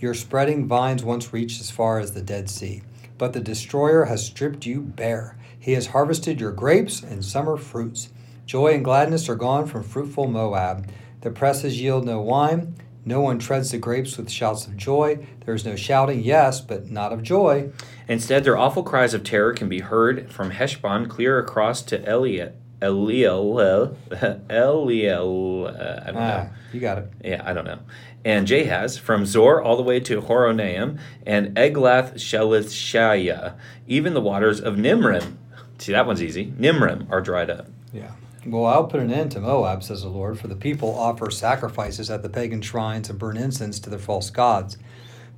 Your 0.00 0.12
spreading 0.12 0.66
vines 0.66 1.05
once 1.05 1.33
reached 1.33 1.61
as 1.61 1.71
far 1.71 2.00
as 2.00 2.12
the 2.12 2.21
Dead 2.21 2.50
Sea, 2.50 2.83
but 3.16 3.33
the 3.33 3.38
destroyer 3.38 4.07
has 4.07 4.26
stripped 4.26 4.66
you 4.66 4.81
bare. 4.81 5.38
He 5.57 5.75
has 5.75 5.87
harvested 5.87 6.40
your 6.40 6.50
grapes 6.50 7.00
and 7.00 7.25
summer 7.25 7.57
fruits. 7.57 8.09
Joy 8.45 8.75
and 8.75 8.85
gladness 8.85 9.28
are 9.28 9.37
gone 9.37 9.66
from 9.66 9.85
fruitful 9.85 10.26
Moab. 10.26 10.90
The 11.21 11.31
presses 11.31 11.81
yield 11.81 12.05
no 12.05 12.21
wine. 12.21 12.75
No 13.05 13.21
one 13.21 13.38
treads 13.38 13.71
the 13.71 13.78
grapes 13.78 14.16
with 14.19 14.28
shouts 14.28 14.66
of 14.66 14.76
joy. 14.76 15.25
There 15.45 15.55
is 15.55 15.64
no 15.64 15.76
shouting, 15.76 16.25
yes, 16.25 16.61
but 16.61 16.90
not 16.90 17.12
of 17.12 17.23
joy. 17.23 17.71
Instead, 18.09 18.43
their 18.43 18.59
awful 18.59 18.83
cries 18.83 19.14
of 19.14 19.23
terror 19.23 19.52
can 19.52 19.69
be 19.69 19.78
heard 19.78 20.33
from 20.33 20.50
Heshbon 20.50 21.09
clear 21.09 21.38
across 21.38 21.83
to 21.83 22.05
Eliot 22.05 22.61
Eliel, 22.80 23.97
Eliel, 24.49 25.66
uh, 25.66 26.00
I 26.02 26.06
don't 26.12 26.23
ah, 26.23 26.42
know. 26.42 26.50
You 26.73 26.80
got 26.80 26.99
it. 26.99 27.12
Yeah, 27.25 27.42
I 27.45 27.52
don't 27.52 27.64
know. 27.64 27.78
And 28.25 28.47
Jahaz 28.47 28.99
from 28.99 29.25
Zoar 29.25 29.62
all 29.62 29.76
the 29.76 29.83
way 29.83 30.00
to 30.00 30.21
Horonaim 30.21 30.99
and 31.25 31.56
Eglath 31.56 32.14
Shelishaya. 32.14 33.54
Even 33.87 34.14
the 34.14 34.21
waters 34.21 34.61
of 34.61 34.75
Nimrim. 34.75 35.37
See, 35.78 35.92
that 35.92 36.06
one's 36.06 36.23
easy. 36.23 36.47
Nimrim 36.47 37.11
are 37.11 37.21
dried 37.21 37.50
up. 37.50 37.68
Yeah. 37.92 38.12
Well, 38.45 38.66
I'll 38.66 38.87
put 38.87 39.00
an 39.00 39.12
end 39.12 39.33
to 39.33 39.40
Moab, 39.40 39.83
says 39.83 40.02
the 40.02 40.09
Lord, 40.09 40.38
for 40.38 40.49
the 40.49 40.56
people 40.56 40.97
offer 40.97 41.30
sacrifices 41.30 42.11
at 42.11 42.23
the 42.23 42.28
pagan 42.28 42.62
shrines 42.62 43.11
and 43.11 43.18
burn 43.18 43.37
incense 43.37 43.80
to 43.80 43.90
their 43.90 43.99
false 43.99 44.30
gods. 44.30 44.76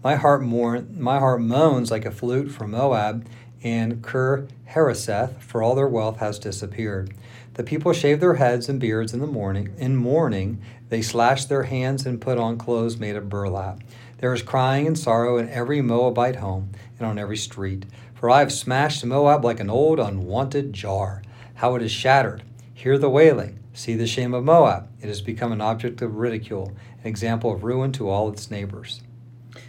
My 0.02 0.14
heart 0.14 0.42
mourn, 0.42 0.97
my 0.99 1.18
heart 1.18 1.40
moans 1.40 1.90
like 1.90 2.04
a 2.04 2.11
flute 2.11 2.50
for 2.50 2.66
Moab, 2.68 3.26
and 3.62 4.03
Kir 4.03 4.47
Hareseth, 4.71 5.41
for 5.41 5.62
all 5.62 5.75
their 5.75 5.88
wealth 5.88 6.19
has 6.19 6.38
disappeared. 6.38 7.15
The 7.55 7.65
people 7.65 7.93
shave 7.93 8.21
their 8.21 8.35
heads 8.35 8.69
and 8.69 8.79
beards 8.79 9.12
in 9.12 9.21
the 9.21 9.27
morning. 9.27 9.75
In 9.79 9.97
mourning, 9.97 10.61
they 10.91 11.03
slash 11.03 11.47
their 11.47 11.65
hands 11.65 12.07
and 12.07 12.21
put 12.21 12.38
on 12.38 12.57
clothes 12.57 12.99
made 12.99 13.17
of 13.17 13.29
burlap. 13.29 13.81
There 14.19 14.33
is 14.33 14.43
crying 14.43 14.87
and 14.87 14.99
sorrow 14.99 15.38
in 15.38 15.49
every 15.49 15.81
Moabite 15.81 16.37
home 16.37 16.71
and 16.99 17.07
on 17.07 17.19
every 17.19 17.37
street. 17.37 17.87
For 18.15 18.31
I 18.31 18.41
have 18.41 18.53
smashed 18.53 19.05
Moab 19.05 19.45
like 19.45 19.61
an 19.61 19.71
old 19.71 20.00
unwanted 20.00 20.73
jar. 20.73 21.23
How 21.55 21.75
it 21.75 21.83
is 21.83 21.93
shattered. 21.93 22.43
Hear 22.75 22.99
the 22.99 23.11
wailing. 23.11 23.59
See 23.73 23.95
the 23.95 24.07
shame 24.07 24.35
of 24.35 24.45
Moab. 24.45 24.88
It 25.00 25.07
has 25.07 25.21
become 25.21 25.53
an 25.53 25.61
object 25.61 26.03
of 26.03 26.17
ridicule, 26.17 26.73
an 27.00 27.07
example 27.07 27.53
of 27.53 27.62
ruin 27.62 27.93
to 27.93 28.09
all 28.09 28.29
its 28.29 28.50
neighbors. 28.50 29.03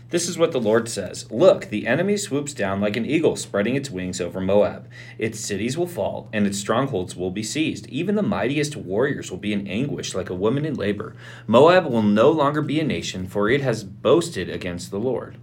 This 0.09 0.27
is 0.27 0.39
what 0.39 0.51
the 0.51 0.59
Lord 0.59 0.89
says 0.89 1.31
Look, 1.31 1.69
the 1.69 1.85
enemy 1.85 2.17
swoops 2.17 2.53
down 2.53 2.81
like 2.81 2.97
an 2.97 3.05
eagle, 3.05 3.35
spreading 3.35 3.75
its 3.75 3.91
wings 3.91 4.19
over 4.19 4.41
Moab. 4.41 4.89
Its 5.17 5.39
cities 5.39 5.77
will 5.77 5.87
fall, 5.87 6.29
and 6.33 6.47
its 6.47 6.57
strongholds 6.57 7.15
will 7.15 7.29
be 7.29 7.43
seized. 7.43 7.87
Even 7.87 8.15
the 8.15 8.23
mightiest 8.23 8.75
warriors 8.75 9.29
will 9.29 9.37
be 9.37 9.53
in 9.53 9.67
anguish 9.67 10.15
like 10.15 10.29
a 10.29 10.35
woman 10.35 10.65
in 10.65 10.73
labor. 10.73 11.15
Moab 11.45 11.85
will 11.85 12.01
no 12.01 12.31
longer 12.31 12.63
be 12.63 12.79
a 12.79 12.83
nation, 12.83 13.27
for 13.27 13.49
it 13.49 13.61
has 13.61 13.83
boasted 13.83 14.49
against 14.49 14.89
the 14.89 14.99
Lord. 14.99 15.37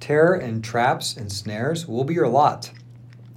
Terror 0.00 0.34
and 0.34 0.64
traps 0.64 1.16
and 1.16 1.30
snares 1.30 1.86
will 1.86 2.04
be 2.04 2.14
your 2.14 2.28
lot, 2.28 2.72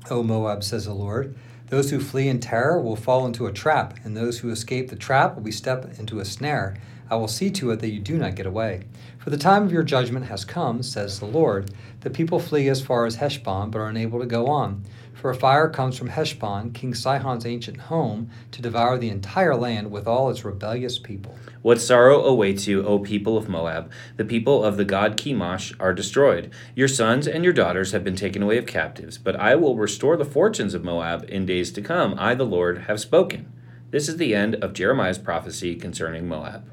O 0.10 0.24
Moab, 0.24 0.64
says 0.64 0.86
the 0.86 0.94
Lord. 0.94 1.36
Those 1.68 1.92
who 1.92 2.00
flee 2.00 2.28
in 2.28 2.40
terror 2.40 2.82
will 2.82 2.96
fall 2.96 3.26
into 3.26 3.48
a 3.48 3.54
trap, 3.54 4.00
and 4.04 4.18
those 4.18 4.40
who 4.40 4.50
escape 4.50 4.90
the 4.90 4.96
trap 4.96 5.36
will 5.36 5.44
be 5.44 5.52
stepped 5.52 6.00
into 6.00 6.20
a 6.20 6.26
snare. 6.26 6.76
I 7.12 7.16
will 7.16 7.28
see 7.28 7.52
to 7.52 7.72
it 7.72 7.82
that 7.82 7.90
you 7.90 8.00
do 8.00 8.18
not 8.18 8.36
get 8.36 8.46
away. 8.46 8.86
For 9.18 9.32
the 9.32 9.38
time 9.38 9.64
of 9.64 9.72
your 9.74 9.84
judgment 9.84 10.28
has 10.28 10.46
come, 10.46 10.82
says 10.82 11.20
the 11.20 11.26
Lord. 11.26 11.70
The 12.00 12.10
people 12.10 12.40
flee 12.40 12.70
as 12.70 12.82
far 12.82 13.06
as 13.06 13.18
Heshbon, 13.18 13.70
but 13.70 13.80
are 13.80 13.90
unable 13.90 14.22
to 14.22 14.26
go 14.26 14.48
on. 14.48 14.86
For 15.14 15.30
a 15.30 15.36
fire 15.36 15.70
comes 15.70 15.98
from 15.98 16.08
Heshbon, 16.08 16.72
King 16.72 16.94
Sihon's 16.94 17.46
ancient 17.46 17.78
home, 17.82 18.30
to 18.52 18.62
devour 18.62 18.98
the 18.98 19.10
entire 19.10 19.58
land 19.58 19.92
with 19.92 20.08
all 20.08 20.30
its 20.30 20.46
rebellious 20.46 20.98
people. 20.98 21.36
What 21.62 21.82
sorrow 21.82 22.24
awaits 22.24 22.66
you, 22.66 22.84
O 22.86 22.98
people 23.00 23.38
of 23.38 23.50
Moab! 23.50 23.92
The 24.16 24.24
people 24.24 24.64
of 24.64 24.78
the 24.78 24.86
god 24.86 25.18
Chemosh 25.18 25.76
are 25.82 25.94
destroyed. 25.94 26.50
Your 26.76 26.88
sons 26.88 27.28
and 27.28 27.44
your 27.44 27.52
daughters 27.52 27.92
have 27.92 28.06
been 28.06 28.16
taken 28.16 28.42
away 28.42 28.58
as 28.58 28.66
captives, 28.66 29.18
but 29.18 29.36
I 29.36 29.56
will 29.56 29.76
restore 29.76 30.16
the 30.16 30.24
fortunes 30.24 30.74
of 30.74 30.86
Moab 30.86 31.26
in 31.28 31.46
days 31.46 31.74
to 31.74 31.82
come. 31.82 32.16
I, 32.18 32.36
the 32.36 32.46
Lord, 32.46 32.84
have 32.84 33.02
spoken. 33.02 33.52
This 33.90 34.08
is 34.08 34.16
the 34.16 34.34
end 34.34 34.56
of 34.56 34.72
Jeremiah's 34.72 35.18
prophecy 35.18 35.76
concerning 35.76 36.26
Moab. 36.26 36.64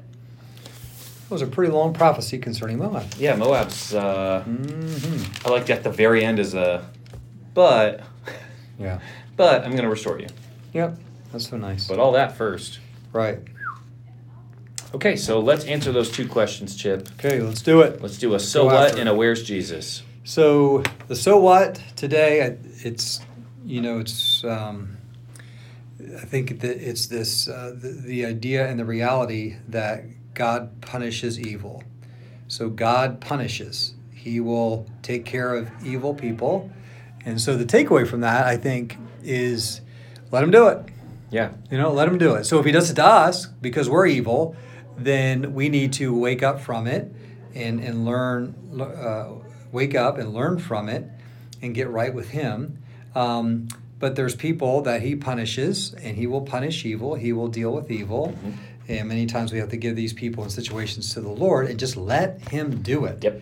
It 1.29 1.33
was 1.33 1.41
a 1.43 1.47
pretty 1.47 1.71
long 1.71 1.93
prophecy 1.93 2.39
concerning 2.39 2.79
Moab. 2.79 3.05
Yeah, 3.19 3.35
Moab's. 3.35 3.93
Uh, 3.93 4.43
Mm-hmm. 4.47 5.47
I 5.47 5.51
like 5.51 5.67
that 5.67 5.83
the 5.83 5.91
very 5.91 6.25
end 6.25 6.39
is 6.39 6.55
a, 6.55 6.89
but, 7.53 8.01
Yeah. 8.79 8.99
but 9.37 9.63
I'm 9.63 9.75
gonna 9.75 9.89
restore 9.91 10.19
you. 10.19 10.25
Yep. 10.73 10.97
That's 11.31 11.47
so 11.49 11.57
nice. 11.57 11.87
But 11.87 11.99
all 11.99 12.13
that 12.13 12.35
first. 12.35 12.79
right. 13.13 13.39
Okay, 14.91 15.15
so 15.15 15.39
let's 15.39 15.65
answer 15.65 15.91
those 15.91 16.09
two 16.09 16.27
questions, 16.27 16.75
Chip. 16.75 17.07
Okay, 17.19 17.39
let's 17.41 17.61
do 17.61 17.81
it. 17.81 18.01
Let's 18.01 18.17
do 18.17 18.33
a 18.33 18.39
so 18.39 18.65
what 18.65 18.97
and 18.97 19.07
a 19.07 19.13
where's 19.13 19.43
Jesus. 19.43 20.01
So 20.23 20.81
the 21.07 21.15
so 21.15 21.37
what 21.39 21.79
today, 21.95 22.57
it's 22.83 23.19
you 23.63 23.81
know 23.81 23.99
it's 23.99 24.43
um, 24.43 24.97
I 25.99 26.25
think 26.25 26.61
that 26.61 26.77
it's 26.89 27.05
this 27.05 27.47
uh, 27.47 27.75
the, 27.79 27.89
the 27.89 28.25
idea 28.25 28.67
and 28.67 28.79
the 28.79 28.85
reality 28.85 29.57
that 29.67 30.05
God 30.39 30.79
punishes 30.79 31.37
evil. 31.37 31.83
So 32.47 32.69
God 32.69 33.19
punishes. 33.19 33.93
He 34.13 34.39
will 34.39 34.87
take 35.01 35.25
care 35.25 35.53
of 35.53 35.69
evil 35.83 36.13
people, 36.13 36.71
and 37.25 37.41
so 37.41 37.57
the 37.57 37.65
takeaway 37.65 38.07
from 38.07 38.21
that 38.21 38.47
I 38.47 38.55
think 38.55 38.97
is 39.21 39.81
let 40.31 40.41
him 40.41 40.49
do 40.49 40.69
it. 40.69 40.79
Yeah. 41.29 41.51
You 41.69 41.77
know, 41.77 41.91
let 41.91 42.07
him 42.07 42.17
do 42.17 42.35
it. 42.35 42.45
So 42.45 42.57
if 42.57 42.65
he 42.65 42.71
does 42.71 42.89
it 42.89 42.95
to 42.95 43.05
us 43.05 43.47
because 43.47 43.89
we're 43.89 44.07
evil, 44.07 44.55
then 44.97 45.53
we 45.53 45.67
need 45.67 45.91
to 45.93 46.17
wake 46.17 46.41
up 46.41 46.61
from 46.61 46.87
it 46.87 47.13
and 47.53 47.81
and 47.81 48.05
learn, 48.05 48.55
uh, 48.79 49.33
wake 49.73 49.93
up 49.93 50.17
and 50.17 50.33
learn 50.33 50.57
from 50.57 50.87
it, 50.87 51.03
and 51.61 51.75
get 51.75 51.89
right 51.89 52.13
with 52.13 52.29
him. 52.29 52.81
Um, 53.13 53.67
but 53.99 54.15
there's 54.15 54.35
people 54.35 54.81
that 54.83 55.01
he 55.01 55.17
punishes, 55.17 55.93
and 55.95 56.15
he 56.15 56.27
will 56.27 56.43
punish 56.43 56.85
evil. 56.85 57.15
He 57.15 57.33
will 57.33 57.49
deal 57.49 57.73
with 57.73 57.91
evil. 57.91 58.33
And 58.89 59.07
many 59.07 59.25
times 59.27 59.53
we 59.53 59.59
have 59.59 59.69
to 59.69 59.77
give 59.77 59.95
these 59.95 60.13
people 60.13 60.43
in 60.43 60.49
situations 60.49 61.13
to 61.13 61.21
the 61.21 61.29
Lord 61.29 61.67
and 61.69 61.79
just 61.79 61.95
let 61.95 62.41
him 62.49 62.81
do 62.81 63.05
it. 63.05 63.23
Yep. 63.23 63.41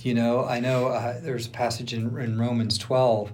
You 0.00 0.14
know, 0.14 0.44
I 0.44 0.58
know 0.60 0.88
uh, 0.88 1.20
there's 1.20 1.46
a 1.46 1.50
passage 1.50 1.94
in, 1.94 2.18
in 2.18 2.38
Romans 2.38 2.76
12 2.78 3.32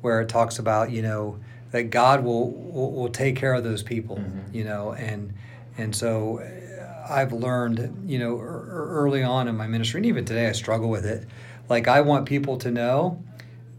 where 0.00 0.20
it 0.22 0.28
talks 0.28 0.58
about, 0.58 0.90
you 0.90 1.02
know, 1.02 1.38
that 1.72 1.84
God 1.90 2.24
will, 2.24 2.50
will, 2.52 2.92
will 2.92 3.08
take 3.10 3.36
care 3.36 3.52
of 3.54 3.64
those 3.64 3.82
people, 3.82 4.16
Mhm. 4.16 4.54
you 4.54 4.64
know, 4.64 4.92
and 4.92 5.32
and 5.76 5.94
so 5.96 6.38
uh, 6.40 7.12
I've 7.12 7.32
learned, 7.32 8.04
you 8.06 8.18
know, 8.18 8.36
ear- 8.38 8.44
ear- 8.68 8.86
early 8.90 9.22
on 9.24 9.48
in 9.48 9.56
my 9.56 9.66
ministry, 9.66 9.98
and 9.98 10.06
even 10.06 10.24
today 10.24 10.46
I 10.48 10.52
struggle 10.52 10.88
with 10.88 11.04
it. 11.04 11.26
Like 11.68 11.88
I 11.88 12.00
want 12.02 12.26
people 12.26 12.56
to 12.58 12.70
know 12.70 13.22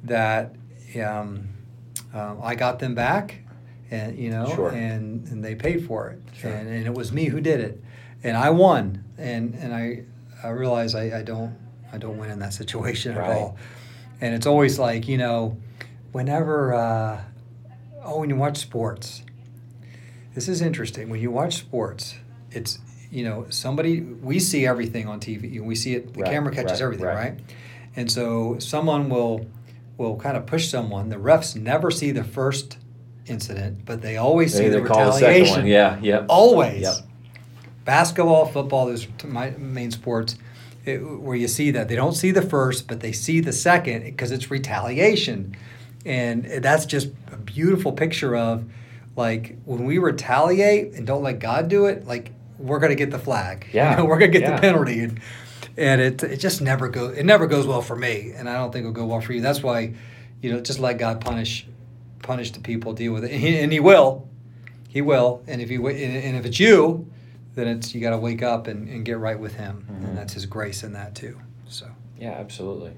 that 0.03 0.53
um, 1.01 1.48
um, 2.13 2.39
I 2.44 2.55
got 2.55 2.79
them 2.79 2.96
back, 2.96 3.39
and 3.91 4.17
you 4.17 4.29
know, 4.29 4.47
Sure. 4.55 4.69
and 4.71 5.27
and 5.27 5.43
they 5.43 5.55
paid 5.55 5.85
for 5.85 6.09
it, 6.09 6.19
Sure. 6.33 6.51
and, 6.51 6.67
and 6.69 6.85
it 6.85 6.93
was 6.93 7.11
me 7.11 7.25
who 7.25 7.39
did 7.41 7.59
it, 7.59 7.83
and 8.23 8.35
I 8.37 8.49
won, 8.49 9.03
and 9.17 9.53
and 9.55 9.73
I 9.73 10.03
I 10.43 10.49
realize 10.49 10.95
I, 10.95 11.19
I 11.19 11.21
don't 11.23 11.55
I 11.93 11.97
don't 11.97 12.17
win 12.17 12.29
in 12.31 12.39
that 12.39 12.53
situation 12.61 13.15
Right. 13.15 13.29
at 13.29 13.37
all, 13.37 13.57
and 14.21 14.33
it's 14.33 14.45
always 14.47 14.79
like 14.79 15.07
you 15.07 15.17
know, 15.17 15.57
whenever 16.11 16.73
uh, 16.73 17.21
oh 18.03 18.19
when 18.19 18.29
you 18.29 18.35
watch 18.35 18.57
sports, 18.57 19.23
this 20.33 20.47
is 20.47 20.61
interesting. 20.61 21.09
When 21.09 21.21
you 21.21 21.31
watch 21.31 21.55
sports, 21.55 22.15
it's 22.51 22.79
you 23.11 23.23
know 23.23 23.45
somebody 23.49 24.01
we 24.01 24.39
see 24.39 24.65
everything 24.65 25.07
on 25.07 25.19
TV. 25.19 25.61
We 25.61 25.75
see 25.75 25.95
it. 25.95 26.13
The 26.13 26.21
Right, 26.21 26.31
camera 26.31 26.53
catches 26.53 26.73
right, 26.73 26.81
everything, 26.81 27.05
right. 27.05 27.15
right? 27.15 27.39
And 27.95 28.11
so 28.11 28.57
someone 28.59 29.09
will 29.09 29.45
will 29.97 30.17
kind 30.17 30.35
of 30.35 30.45
push 30.45 30.67
someone. 30.69 31.09
The 31.09 31.15
refs 31.17 31.55
never 31.55 31.89
see 31.91 32.11
the 32.11 32.23
first 32.25 32.77
incident, 33.27 33.86
but 33.86 34.01
they 34.01 34.17
always 34.17 34.53
see 34.55 34.67
the 34.70 34.82
retaliation. 34.82 35.65
Yeah. 35.65 36.00
yeah. 36.01 36.25
Always. 36.29 36.82
Yep. 36.82 36.94
Basketball, 37.84 38.46
football, 38.48 38.88
those 38.88 39.08
are 39.24 39.27
my 39.27 39.51
main 39.51 39.91
sports 39.91 40.38
it, 40.86 40.98
where 40.98 41.36
you 41.36 41.48
see 41.48 41.72
that. 41.72 41.88
They 41.88 41.96
don't 41.96 42.13
see 42.13 42.32
the 42.32 42.41
first, 42.41 42.88
but 42.88 43.00
they 43.00 43.12
see 43.12 43.39
the 43.41 43.53
second 43.53 44.03
because 44.03 44.32
it's 44.32 44.50
retaliation. 44.50 45.55
And 46.05 46.46
that's 46.46 46.86
just 46.86 47.10
a 47.32 47.38
beautiful 47.38 47.91
picture 47.91 48.36
of 48.36 48.65
like 49.15 49.58
when 49.65 49.86
we 49.86 49.98
retaliate 49.98 50.94
and 50.94 51.05
don't 51.08 51.24
let 51.24 51.39
God 51.39 51.67
do 51.67 51.86
it, 51.86 52.05
like 52.08 52.32
we're 52.58 52.79
going 52.79 52.91
to 52.91 52.96
get 52.96 53.12
the 53.12 53.20
flag. 53.20 53.65
You 53.72 53.72
Yeah. 53.79 53.96
know, 53.96 54.05
we're 54.05 54.20
going 54.20 54.32
to 54.32 54.39
get 54.39 54.48
Yeah. 54.50 54.55
the 54.55 54.62
penalty. 54.62 55.00
And, 55.01 55.20
and 55.77 56.01
it, 56.01 56.24
it 56.24 56.38
just 56.38 56.62
never 56.62 56.88
goes, 56.89 57.17
it 57.17 57.25
never 57.25 57.48
goes 57.48 57.67
well 57.67 57.82
for 57.82 57.96
me. 57.96 58.32
And 58.36 58.50
I 58.50 58.53
don't 58.55 58.72
think 58.72 58.82
it'll 58.84 58.94
go 58.94 59.05
well 59.05 59.22
for 59.22 59.34
you. 59.34 59.41
That's 59.41 59.62
why, 59.62 59.94
you 60.41 60.51
know, 60.51 60.60
just 60.60 60.79
let 60.79 60.98
God 60.98 61.22
punish, 61.22 61.67
punish 62.25 62.51
the 62.51 62.60
people, 62.60 62.91
deal 62.94 63.13
with 63.13 63.24
it. 63.24 63.32
And 63.32 63.39
he, 63.39 63.60
and 63.60 63.72
he 63.72 63.79
will. 63.79 64.27
He 64.89 65.01
will, 65.01 65.44
and 65.48 65.62
if 65.62 65.70
you 65.70 65.82
wa- 65.82 65.89
and 65.89 66.38
if 66.38 66.46
it's 66.46 66.60
you, 66.60 67.05
then 67.53 67.67
it's 67.67 67.94
you 67.94 68.01
got 68.01 68.12
to 68.12 68.17
wake 68.17 68.41
up 68.41 68.67
and, 68.67 68.88
and 68.89 69.05
get 69.05 69.17
right 69.20 69.38
with 69.39 69.55
Him, 69.55 69.86
Mhm. 69.91 70.05
and 70.08 70.17
that's 70.17 70.34
His 70.34 70.46
grace 70.46 70.84
in 70.84 70.94
that 70.94 71.15
too. 71.15 71.38
So 71.67 71.88
Yeah, 72.20 72.32
absolutely. 72.32 72.91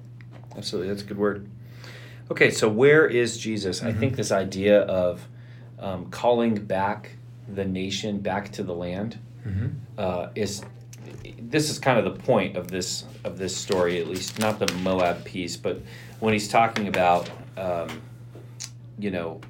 Absolutely. 0.55 0.89
That's 0.89 1.01
a 1.01 1.05
good 1.05 1.17
word. 1.17 1.47
Okay, 2.29 2.51
so 2.51 2.69
where 2.69 3.05
is 3.07 3.37
Jesus? 3.37 3.81
I 3.83 3.91
Mhm. 3.91 3.99
think 3.99 4.15
this 4.15 4.31
idea 4.31 4.81
of 4.81 5.27
um, 5.79 6.05
calling 6.09 6.55
back 6.55 7.11
the 7.53 7.65
nation 7.65 8.19
back 8.19 8.51
to 8.53 8.63
the 8.63 8.73
land 8.73 9.17
uh, 9.97 10.27
is 10.35 10.61
this 11.41 11.69
is 11.69 11.79
kind 11.79 11.97
of 11.97 12.05
the 12.05 12.19
point 12.23 12.57
of 12.57 12.67
this 12.69 13.05
of 13.23 13.37
this 13.37 13.55
story, 13.55 13.99
at 13.99 14.07
least 14.07 14.37
not 14.39 14.59
the 14.59 14.71
Moab 14.83 15.23
piece, 15.23 15.55
but 15.57 15.81
when 16.19 16.33
he's 16.33 16.47
talking 16.47 16.87
about, 16.87 17.29
um, 17.57 17.89
you 18.97 19.11
know, 19.11 19.41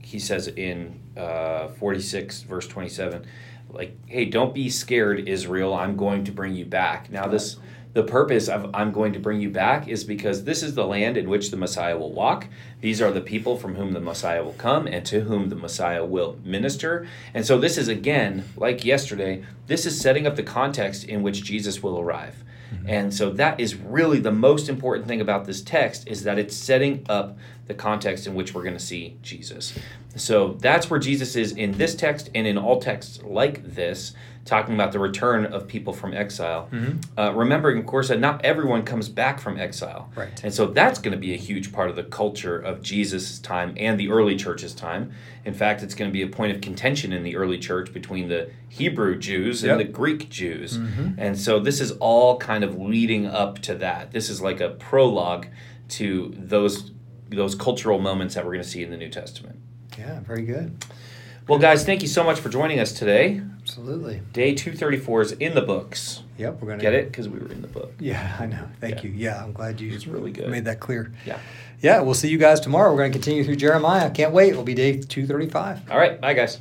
he 0.00 0.18
says 0.18 0.48
in 0.48 1.00
uh, 1.16 1.68
forty 1.68 2.00
six 2.00 2.42
verse 2.42 2.66
twenty 2.66 2.88
seven, 2.88 3.24
like, 3.70 3.96
hey, 4.06 4.24
don't 4.24 4.54
be 4.54 4.70
scared, 4.70 5.28
Israel. 5.28 5.74
I'm 5.74 5.96
going 5.96 6.24
to 6.24 6.32
bring 6.32 6.54
you 6.54 6.64
back. 6.64 7.10
Now 7.10 7.26
this. 7.26 7.56
The 7.92 8.02
purpose 8.02 8.48
of 8.48 8.74
I'm 8.74 8.90
going 8.90 9.12
to 9.12 9.20
bring 9.20 9.40
you 9.40 9.50
back 9.50 9.86
is 9.86 10.02
because 10.02 10.42
this 10.42 10.64
is 10.64 10.74
the 10.74 10.84
land 10.84 11.16
in 11.16 11.30
which 11.30 11.52
the 11.52 11.56
Messiah 11.56 11.96
will 11.96 12.12
walk. 12.12 12.48
These 12.80 13.00
are 13.00 13.12
the 13.12 13.20
people 13.20 13.56
from 13.56 13.76
whom 13.76 13.92
the 13.92 14.00
Messiah 14.00 14.42
will 14.42 14.54
come 14.54 14.88
and 14.88 15.06
to 15.06 15.20
whom 15.20 15.48
the 15.48 15.54
Messiah 15.54 16.04
will 16.04 16.36
minister. 16.42 17.06
And 17.34 17.46
so, 17.46 17.56
this 17.56 17.78
is 17.78 17.86
again, 17.86 18.46
like 18.56 18.84
yesterday, 18.84 19.44
this 19.68 19.86
is 19.86 20.00
setting 20.00 20.26
up 20.26 20.34
the 20.34 20.42
context 20.42 21.04
in 21.04 21.22
which 21.22 21.44
Jesus 21.44 21.84
will 21.84 22.00
arrive. 22.00 22.42
Mm-hmm. 22.74 22.88
And 22.88 23.14
so, 23.14 23.30
that 23.30 23.60
is 23.60 23.76
really 23.76 24.20
the 24.20 24.32
most 24.32 24.68
important 24.68 25.06
thing 25.06 25.20
about 25.20 25.44
this 25.44 25.62
text 25.62 26.08
is 26.08 26.24
that 26.24 26.38
it's 26.38 26.56
setting 26.56 27.04
up 27.08 27.36
the 27.66 27.74
context 27.74 28.26
in 28.26 28.34
which 28.34 28.54
we're 28.54 28.62
going 28.62 28.76
to 28.76 28.84
see 28.84 29.16
Jesus. 29.22 29.78
So, 30.16 30.54
that's 30.60 30.90
where 30.90 31.00
Jesus 31.00 31.36
is 31.36 31.52
in 31.52 31.72
this 31.72 31.94
text 31.94 32.30
and 32.34 32.46
in 32.46 32.58
all 32.58 32.80
texts 32.80 33.22
like 33.22 33.64
this. 33.64 34.14
Talking 34.44 34.74
about 34.74 34.92
the 34.92 34.98
return 34.98 35.46
of 35.46 35.66
people 35.66 35.92
from 35.94 36.12
exile. 36.12 36.68
Mhm. 36.70 37.02
Uh, 37.16 37.32
remembering, 37.34 37.78
of 37.78 37.86
course, 37.86 38.08
that 38.08 38.20
not 38.20 38.44
everyone 38.44 38.82
comes 38.82 39.08
back 39.08 39.40
from 39.40 39.58
exile. 39.58 40.10
Right. 40.14 40.38
And 40.44 40.52
so 40.52 40.66
that's 40.66 40.98
going 40.98 41.12
to 41.12 41.18
be 41.18 41.32
a 41.32 41.38
huge 41.38 41.72
part 41.72 41.88
of 41.88 41.96
the 41.96 42.02
culture 42.02 42.58
of 42.58 42.82
Jesus' 42.82 43.38
time 43.38 43.72
and 43.78 43.98
the 43.98 44.10
early 44.10 44.36
church's 44.36 44.74
time. 44.74 45.12
In 45.46 45.54
fact, 45.54 45.82
it's 45.82 45.94
going 45.94 46.10
to 46.10 46.12
be 46.12 46.20
a 46.22 46.26
point 46.26 46.54
of 46.54 46.60
contention 46.60 47.12
in 47.12 47.22
the 47.22 47.36
early 47.36 47.56
church 47.58 47.92
between 47.92 48.28
the 48.28 48.50
Hebrew 48.68 49.18
Jews 49.18 49.62
and 49.62 49.78
Yep. 49.78 49.86
the 49.86 49.92
Greek 49.92 50.28
Jews. 50.28 50.76
Mhm. 50.78 51.14
And 51.16 51.38
so 51.38 51.58
this 51.58 51.80
is 51.80 51.92
all 51.92 52.36
kind 52.38 52.64
of 52.64 52.78
leading 52.78 53.26
up 53.26 53.60
to 53.60 53.74
that. 53.76 54.12
This 54.12 54.28
is 54.28 54.42
like 54.42 54.60
a 54.60 54.68
prologue 54.70 55.46
to 55.90 56.34
those 56.38 56.90
those 57.30 57.54
cultural 57.54 57.98
moments 57.98 58.34
that 58.34 58.44
we're 58.44 58.52
going 58.52 58.62
to 58.62 58.68
see 58.68 58.82
in 58.82 58.90
the 58.90 58.96
New 58.96 59.08
Testament. 59.08 59.56
Yeah, 59.98 60.20
very 60.20 60.42
good. 60.42 60.84
Well, 61.46 61.58
guys, 61.58 61.84
thank 61.84 62.00
you 62.02 62.08
so 62.08 62.24
much 62.24 62.40
for 62.40 62.48
joining 62.48 62.80
us 62.80 62.92
today. 62.92 63.42
Absolutely. 63.60 64.22
Day 64.32 64.54
234 64.54 65.22
is 65.22 65.32
in 65.32 65.54
the 65.54 65.60
books. 65.60 66.22
Yep, 66.38 66.60
we're 66.60 66.68
gonna 66.68 66.82
Get 66.82 66.94
it? 66.94 67.06
Because 67.10 67.28
we 67.28 67.38
were 67.38 67.50
in 67.52 67.60
the 67.60 67.68
book. 67.68 67.92
Yeah, 68.00 68.36
I 68.40 68.46
know. 68.46 68.66
Thank 68.80 68.96
Yeah. 68.96 69.02
you. 69.02 69.10
Yeah, 69.10 69.44
I'm 69.44 69.52
glad 69.52 69.80
you 69.80 69.92
It's 69.92 70.06
really 70.06 70.30
good. 70.32 70.48
made 70.48 70.64
that 70.64 70.80
clear. 70.80 71.12
Yeah. 71.26 71.38
Yeah, 71.80 72.00
we'll 72.00 72.14
see 72.14 72.28
you 72.28 72.38
guys 72.38 72.60
tomorrow. 72.60 72.90
We're 72.90 72.98
going 72.98 73.12
to 73.12 73.18
continue 73.18 73.44
through 73.44 73.56
Jeremiah. 73.56 74.10
Can't 74.10 74.32
wait. 74.32 74.50
It'll 74.50 74.64
be 74.64 74.72
day 74.74 74.92
235. 75.00 75.90
All 75.90 75.98
right. 75.98 76.18
Bye, 76.18 76.32
guys. 76.32 76.58